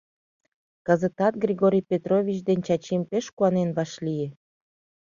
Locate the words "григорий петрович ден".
1.43-2.59